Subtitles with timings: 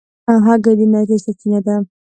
[0.45, 1.75] هګۍ د انرژۍ سرچینه ده.